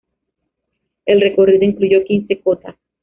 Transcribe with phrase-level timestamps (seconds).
[1.05, 2.75] El recorrido incluyó quince cotas.